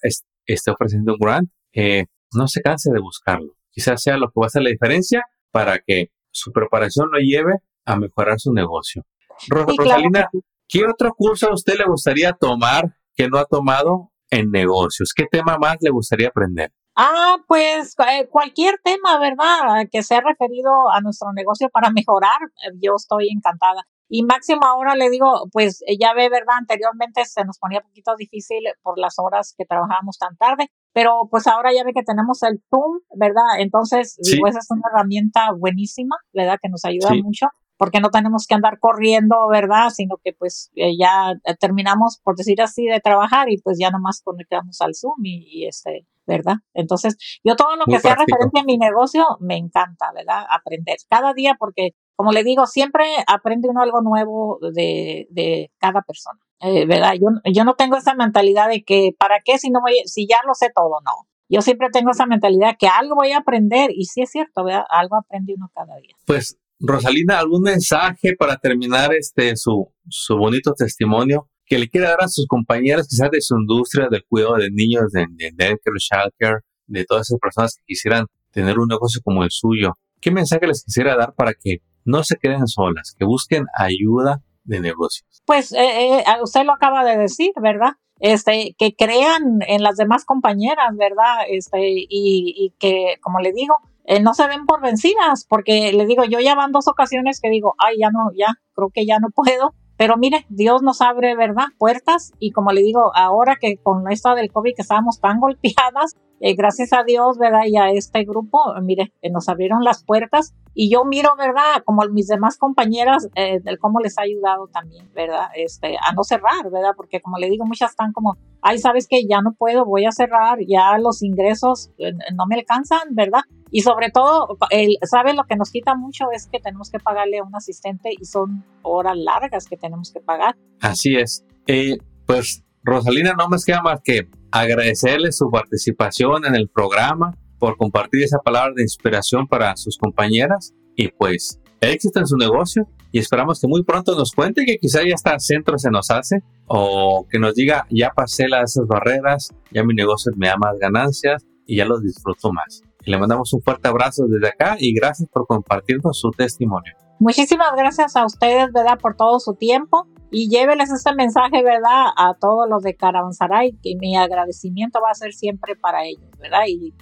esté 0.46 0.70
ofreciendo 0.70 1.12
un 1.12 1.18
grant. 1.18 1.50
Eh, 1.72 2.06
no 2.34 2.48
se 2.48 2.62
canse 2.62 2.90
de 2.90 3.00
buscarlo. 3.00 3.54
Quizás 3.70 4.02
sea 4.02 4.16
lo 4.16 4.28
que 4.28 4.40
va 4.40 4.46
a 4.46 4.48
hacer 4.48 4.62
la 4.62 4.70
diferencia 4.70 5.24
para 5.50 5.78
que 5.78 6.10
su 6.30 6.50
preparación 6.52 7.10
lo 7.12 7.18
lleve 7.18 7.58
a 7.84 7.96
mejorar 7.96 8.40
su 8.40 8.52
negocio. 8.52 9.04
Rosalina, 9.48 10.28
¿qué 10.68 10.84
otro 10.84 11.12
curso 11.14 11.48
a 11.48 11.54
usted 11.54 11.74
le 11.78 11.84
gustaría 11.84 12.32
tomar 12.32 12.96
que 13.14 13.28
no 13.28 13.38
ha 13.38 13.44
tomado 13.44 14.12
en 14.30 14.50
negocios? 14.50 15.12
¿Qué 15.14 15.26
tema 15.30 15.58
más 15.58 15.76
le 15.80 15.90
gustaría 15.90 16.28
aprender? 16.28 16.72
Ah, 16.94 17.36
pues 17.48 17.94
eh, 17.98 18.28
cualquier 18.28 18.74
tema, 18.84 19.18
¿verdad? 19.18 19.86
Que 19.90 20.02
sea 20.02 20.20
referido 20.20 20.90
a 20.90 21.00
nuestro 21.00 21.32
negocio 21.32 21.68
para 21.70 21.90
mejorar, 21.94 22.38
eh, 22.66 22.72
yo 22.80 22.94
estoy 22.96 23.28
encantada. 23.30 23.86
Y 24.08 24.24
máximo 24.24 24.60
ahora 24.66 24.94
le 24.94 25.08
digo, 25.08 25.48
pues 25.52 25.82
eh, 25.86 25.96
ya 25.98 26.12
ve, 26.12 26.28
¿verdad? 26.28 26.56
Anteriormente 26.58 27.24
se 27.24 27.44
nos 27.44 27.58
ponía 27.58 27.78
un 27.78 27.86
poquito 27.86 28.14
difícil 28.16 28.60
por 28.82 28.98
las 28.98 29.14
horas 29.18 29.54
que 29.56 29.64
trabajábamos 29.64 30.18
tan 30.18 30.36
tarde, 30.36 30.70
pero 30.92 31.28
pues 31.30 31.46
ahora 31.46 31.72
ya 31.72 31.82
ve 31.82 31.94
que 31.94 32.02
tenemos 32.02 32.42
el 32.42 32.62
Zoom, 32.68 33.00
¿verdad? 33.16 33.60
Entonces, 33.60 34.18
digo, 34.22 34.46
esa 34.46 34.58
es 34.58 34.70
una 34.70 34.82
herramienta 34.92 35.52
buenísima, 35.58 36.16
¿verdad? 36.34 36.58
Que 36.60 36.68
nos 36.68 36.84
ayuda 36.84 37.10
mucho 37.22 37.46
porque 37.82 37.98
no 37.98 38.10
tenemos 38.10 38.46
que 38.46 38.54
andar 38.54 38.78
corriendo, 38.78 39.48
¿verdad? 39.50 39.90
Sino 39.90 40.16
que 40.22 40.32
pues 40.32 40.70
ya 40.72 41.34
terminamos, 41.58 42.20
por 42.22 42.36
decir 42.36 42.62
así, 42.62 42.86
de 42.86 43.00
trabajar 43.00 43.50
y 43.50 43.58
pues 43.58 43.76
ya 43.76 43.90
nomás 43.90 44.22
conectamos 44.22 44.80
al 44.80 44.94
Zoom 44.94 45.16
y 45.24 45.66
este, 45.66 46.06
¿verdad? 46.24 46.58
Entonces, 46.74 47.16
yo 47.42 47.56
todo 47.56 47.74
lo 47.74 47.84
que 47.86 47.98
sea 47.98 48.14
referente 48.14 48.60
a 48.60 48.62
mi 48.62 48.78
negocio 48.78 49.26
me 49.40 49.56
encanta, 49.56 50.12
¿verdad? 50.14 50.44
Aprender 50.48 50.96
cada 51.10 51.34
día 51.34 51.56
porque, 51.58 51.96
como 52.14 52.30
le 52.30 52.44
digo, 52.44 52.68
siempre 52.68 53.04
aprende 53.26 53.68
uno 53.68 53.82
algo 53.82 54.00
nuevo 54.00 54.60
de, 54.60 55.26
de 55.30 55.72
cada 55.78 56.02
persona, 56.02 56.38
eh, 56.60 56.86
¿verdad? 56.86 57.14
Yo, 57.14 57.30
yo 57.52 57.64
no 57.64 57.74
tengo 57.74 57.96
esa 57.96 58.14
mentalidad 58.14 58.68
de 58.68 58.84
que, 58.84 59.10
¿para 59.18 59.40
qué 59.44 59.58
si, 59.58 59.70
no 59.70 59.80
voy, 59.80 59.94
si 60.04 60.28
ya 60.28 60.36
lo 60.46 60.54
sé 60.54 60.70
todo? 60.72 61.00
No. 61.04 61.26
Yo 61.48 61.62
siempre 61.62 61.88
tengo 61.92 62.12
esa 62.12 62.26
mentalidad 62.26 62.76
que 62.78 62.86
algo 62.86 63.16
voy 63.16 63.32
a 63.32 63.38
aprender 63.38 63.90
y 63.92 64.04
sí 64.04 64.22
es 64.22 64.30
cierto, 64.30 64.62
¿verdad? 64.62 64.84
Algo 64.88 65.16
aprende 65.16 65.54
uno 65.56 65.68
cada 65.74 65.96
día. 65.96 66.14
Pues, 66.24 66.56
Rosalina, 66.82 67.38
¿algún 67.38 67.62
mensaje 67.62 68.34
para 68.36 68.56
terminar 68.56 69.14
este 69.14 69.56
su, 69.56 69.92
su 70.08 70.36
bonito 70.36 70.74
testimonio? 70.76 71.48
que 71.64 71.78
le 71.78 71.88
quiera 71.88 72.10
dar 72.10 72.24
a 72.24 72.28
sus 72.28 72.46
compañeros 72.46 73.08
quizás 73.08 73.30
de 73.30 73.40
su 73.40 73.56
industria 73.56 74.08
del 74.10 74.24
cuidado 74.28 74.56
de 74.56 74.70
niños, 74.70 75.10
de, 75.10 75.24
de 75.30 75.52
daycare, 75.56 75.96
childcare, 75.98 76.60
de 76.86 77.04
todas 77.06 77.30
esas 77.30 77.40
personas 77.40 77.76
que 77.76 77.84
quisieran 77.86 78.26
tener 78.50 78.78
un 78.78 78.88
negocio 78.88 79.22
como 79.24 79.42
el 79.42 79.50
suyo. 79.50 79.94
¿Qué 80.20 80.30
mensaje 80.30 80.66
les 80.66 80.84
quisiera 80.84 81.16
dar 81.16 81.32
para 81.34 81.54
que 81.54 81.78
no 82.04 82.24
se 82.24 82.36
queden 82.36 82.66
solas, 82.66 83.14
que 83.18 83.24
busquen 83.24 83.64
ayuda 83.78 84.42
de 84.64 84.80
negocios? 84.80 85.42
Pues 85.46 85.72
eh, 85.72 86.18
eh, 86.18 86.24
usted 86.42 86.64
lo 86.64 86.72
acaba 86.72 87.04
de 87.04 87.16
decir, 87.16 87.52
¿verdad? 87.62 87.92
Este, 88.20 88.74
que 88.78 88.94
crean 88.94 89.60
en 89.66 89.82
las 89.82 89.96
demás 89.96 90.24
compañeras, 90.24 90.94
¿verdad? 90.98 91.46
Este, 91.48 91.78
y, 91.88 92.06
y 92.08 92.74
que, 92.78 93.16
como 93.22 93.40
le 93.40 93.52
digo, 93.52 93.74
eh, 94.04 94.20
no 94.20 94.34
se 94.34 94.46
ven 94.46 94.66
por 94.66 94.80
vencidas, 94.80 95.46
porque 95.48 95.92
le 95.92 96.06
digo, 96.06 96.24
yo 96.24 96.40
ya 96.40 96.54
van 96.54 96.72
dos 96.72 96.88
ocasiones 96.88 97.40
que 97.40 97.50
digo, 97.50 97.74
ay, 97.78 97.98
ya 98.00 98.10
no, 98.10 98.30
ya, 98.36 98.54
creo 98.74 98.90
que 98.92 99.06
ya 99.06 99.18
no 99.18 99.28
puedo, 99.30 99.74
pero 99.96 100.16
mire, 100.16 100.46
Dios 100.48 100.82
nos 100.82 101.00
abre, 101.00 101.36
¿verdad? 101.36 101.66
Puertas 101.78 102.32
y 102.38 102.50
como 102.50 102.72
le 102.72 102.82
digo, 102.82 103.12
ahora 103.14 103.56
que 103.60 103.76
con 103.76 104.10
esto 104.10 104.34
del 104.34 104.50
COVID 104.50 104.74
que 104.74 104.82
estábamos 104.82 105.20
tan 105.20 105.38
golpeadas, 105.40 106.16
eh, 106.44 106.54
gracias 106.54 106.92
a 106.92 107.04
Dios, 107.04 107.38
¿verdad? 107.38 107.66
Y 107.66 107.76
a 107.76 107.90
este 107.90 108.24
grupo, 108.24 108.58
mire, 108.82 109.12
nos 109.30 109.48
abrieron 109.48 109.84
las 109.84 110.02
puertas 110.02 110.54
y 110.74 110.90
yo 110.90 111.04
miro, 111.04 111.36
¿verdad? 111.38 111.84
Como 111.84 112.02
mis 112.10 112.26
demás 112.26 112.58
compañeras, 112.58 113.28
eh, 113.36 113.60
del 113.62 113.78
cómo 113.78 114.00
les 114.00 114.18
ha 114.18 114.22
ayudado 114.22 114.66
también, 114.66 115.08
¿verdad? 115.14 115.46
Este, 115.54 115.94
a 115.96 116.12
no 116.12 116.24
cerrar, 116.24 116.64
¿verdad? 116.64 116.94
Porque 116.96 117.20
como 117.20 117.38
le 117.38 117.48
digo, 117.48 117.64
muchas 117.64 117.90
están 117.90 118.12
como, 118.12 118.36
ay, 118.60 118.78
sabes 118.78 119.06
que 119.06 119.24
ya 119.24 119.40
no 119.40 119.52
puedo, 119.52 119.84
voy 119.84 120.04
a 120.04 120.10
cerrar, 120.10 120.58
ya 120.66 120.98
los 120.98 121.22
ingresos 121.22 121.92
eh, 121.98 122.12
no 122.34 122.46
me 122.48 122.56
alcanzan, 122.56 123.02
¿verdad? 123.12 123.42
Y 123.70 123.82
sobre 123.82 124.10
todo, 124.10 124.58
el, 124.70 124.96
¿sabe? 125.02 125.34
Lo 125.34 125.44
que 125.44 125.54
nos 125.54 125.70
quita 125.70 125.94
mucho 125.94 126.32
es 126.32 126.48
que 126.48 126.58
tenemos 126.58 126.90
que 126.90 126.98
pagarle 126.98 127.38
a 127.38 127.44
un 127.44 127.54
asistente 127.54 128.10
y 128.20 128.24
son 128.24 128.64
horas 128.82 129.16
largas 129.16 129.68
que 129.68 129.76
tenemos 129.76 130.12
que 130.12 130.18
pagar. 130.18 130.56
Así 130.80 131.14
es. 131.14 131.46
Eh, 131.68 131.98
pues, 132.26 132.64
Rosalina, 132.82 133.32
no 133.38 133.48
más 133.48 133.64
queda 133.64 133.80
más 133.80 134.00
que 134.02 134.28
agradecerle 134.52 135.32
su 135.32 135.50
participación 135.50 136.44
en 136.44 136.54
el 136.54 136.68
programa 136.68 137.34
por 137.58 137.76
compartir 137.76 138.22
esa 138.22 138.38
palabra 138.38 138.72
de 138.76 138.82
inspiración 138.82 139.48
para 139.48 139.76
sus 139.76 139.96
compañeras 139.96 140.74
y 140.94 141.08
pues 141.08 141.60
éxito 141.80 142.20
en 142.20 142.26
su 142.26 142.36
negocio 142.36 142.86
y 143.10 143.18
esperamos 143.18 143.60
que 143.60 143.66
muy 143.66 143.82
pronto 143.82 144.14
nos 144.16 144.32
cuente 144.32 144.64
que 144.64 144.78
quizá 144.78 145.00
ya 145.02 145.14
está 145.14 145.38
centro 145.38 145.78
se 145.78 145.90
nos 145.90 146.10
hace 146.10 146.42
o 146.66 147.26
que 147.30 147.38
nos 147.38 147.54
diga 147.54 147.86
ya 147.90 148.10
pasé 148.14 148.48
las 148.48 148.72
esas 148.72 148.86
barreras, 148.86 149.50
ya 149.70 149.84
mi 149.84 149.94
negocio 149.94 150.32
me 150.36 150.48
da 150.48 150.56
más 150.56 150.78
ganancias 150.78 151.44
y 151.66 151.76
ya 151.76 151.84
los 151.84 152.02
disfruto 152.02 152.52
más. 152.52 152.82
le 153.04 153.18
mandamos 153.18 153.52
un 153.52 153.62
fuerte 153.62 153.88
abrazo 153.88 154.24
desde 154.28 154.48
acá 154.48 154.76
y 154.78 154.94
gracias 154.94 155.28
por 155.32 155.46
compartirnos 155.46 156.18
su 156.18 156.30
testimonio. 156.30 156.94
Muchísimas 157.18 157.72
gracias 157.76 158.16
a 158.16 158.24
ustedes, 158.24 158.72
¿verdad? 158.72 158.98
Por 158.98 159.16
todo 159.16 159.40
su 159.40 159.54
tiempo 159.54 160.06
y 160.32 160.48
lléveles 160.48 160.90
este 160.90 161.14
mensaje, 161.14 161.62
¿verdad? 161.62 162.06
A 162.16 162.34
todos 162.40 162.68
los 162.68 162.82
de 162.82 162.94
Caravansaray, 162.94 163.76
que 163.82 163.96
mi 164.00 164.16
agradecimiento 164.16 164.98
va 165.00 165.10
a 165.10 165.14
ser 165.14 165.34
siempre 165.34 165.76
para 165.76 166.06
ellos, 166.06 166.30
¿verdad? 166.40 166.62
Y, 166.66 166.94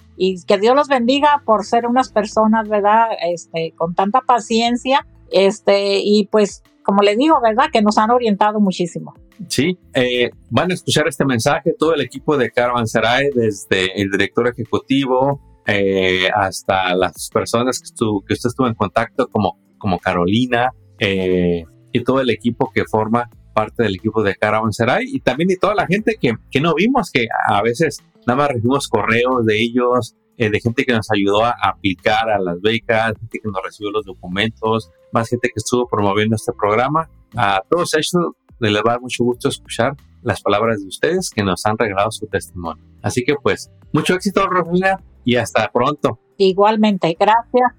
que 0.45 0.57
Dios 0.59 0.75
los 0.75 0.87
bendiga 0.87 1.41
por 1.45 1.63
ser 1.65 1.87
unas 1.87 2.11
personas, 2.11 2.67
¿verdad? 2.67 3.07
Este, 3.27 3.73
con 3.75 3.95
tanta 3.95 4.19
paciencia, 4.21 5.07
este, 5.31 6.01
y 6.03 6.27
pues, 6.29 6.61
como 6.83 7.01
les 7.01 7.17
digo, 7.17 7.39
¿verdad? 7.41 7.69
Que 7.71 7.81
nos 7.81 7.97
han 7.97 8.11
orientado 8.11 8.59
muchísimo. 8.59 9.13
Sí, 9.47 9.79
eh, 9.93 10.29
van 10.49 10.69
a 10.69 10.73
escuchar 10.73 11.07
este 11.07 11.25
mensaje 11.25 11.73
todo 11.79 11.95
el 11.95 12.01
equipo 12.01 12.37
de 12.37 12.51
Caravansaray, 12.51 13.29
desde 13.33 13.99
el 13.99 14.11
director 14.11 14.47
ejecutivo 14.47 15.39
eh, 15.65 16.29
hasta 16.35 16.93
las 16.95 17.29
personas 17.33 17.79
que, 17.79 17.89
que 18.27 18.33
usted 18.33 18.49
estuvo 18.49 18.67
en 18.67 18.75
contacto, 18.75 19.27
como, 19.27 19.57
como 19.77 19.99
Carolina, 19.99 20.71
eh, 20.99 21.63
y 21.91 22.03
todo 22.03 22.21
el 22.21 22.29
equipo 22.29 22.71
que 22.73 22.85
forma 22.85 23.29
parte 23.53 23.83
del 23.83 23.95
equipo 23.95 24.23
de 24.23 24.35
Caravanserai 24.35 25.05
y 25.05 25.19
también 25.19 25.51
y 25.51 25.57
toda 25.57 25.75
la 25.75 25.85
gente 25.85 26.17
que, 26.19 26.35
que 26.49 26.61
no 26.61 26.73
vimos, 26.73 27.11
que 27.11 27.27
a 27.47 27.61
veces 27.61 28.03
nada 28.25 28.37
más 28.37 28.47
recibimos 28.49 28.87
correos 28.87 29.45
de 29.45 29.61
ellos, 29.61 30.15
eh, 30.37 30.49
de 30.49 30.59
gente 30.59 30.85
que 30.85 30.93
nos 30.93 31.07
ayudó 31.11 31.43
a 31.43 31.53
aplicar 31.61 32.29
a 32.29 32.39
las 32.39 32.61
becas, 32.61 33.13
gente 33.19 33.39
que 33.43 33.49
nos 33.49 33.61
recibió 33.63 33.91
los 33.91 34.05
documentos, 34.05 34.89
más 35.11 35.29
gente 35.29 35.49
que 35.49 35.57
estuvo 35.57 35.87
promoviendo 35.87 36.35
este 36.35 36.53
programa. 36.53 37.09
A 37.35 37.61
todos 37.69 37.93
ellos 37.93 38.33
les 38.59 38.75
va 38.75 38.91
a 38.91 38.91
dar 38.93 39.01
mucho 39.01 39.23
gusto 39.23 39.49
escuchar 39.49 39.95
las 40.21 40.41
palabras 40.41 40.81
de 40.81 40.87
ustedes 40.87 41.29
que 41.29 41.43
nos 41.43 41.65
han 41.65 41.77
regalado 41.77 42.11
su 42.11 42.27
testimonio. 42.27 42.83
Así 43.01 43.23
que 43.23 43.35
pues, 43.35 43.71
mucho 43.91 44.13
éxito, 44.13 44.47
Rosina, 44.47 44.99
y 45.23 45.35
hasta 45.35 45.69
pronto. 45.71 46.19
Igualmente, 46.37 47.15
gracias. 47.19 47.71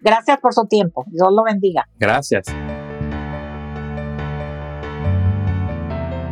gracias 0.00 0.40
por 0.40 0.52
su 0.52 0.66
tiempo. 0.66 1.04
Dios 1.08 1.28
lo 1.32 1.44
bendiga. 1.44 1.88
Gracias. 1.98 2.46